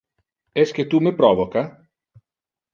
Esque 0.63 0.85
tu 0.95 1.03
me 1.09 1.13
provoca? 1.21 1.65